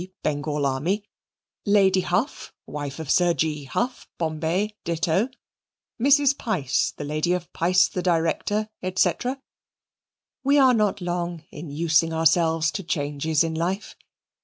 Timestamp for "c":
8.83-9.11